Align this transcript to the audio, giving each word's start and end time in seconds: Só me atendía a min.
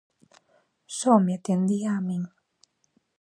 Só 0.97 1.13
me 1.25 1.33
atendía 1.35 1.89
a 1.97 2.01
min. 2.07 2.23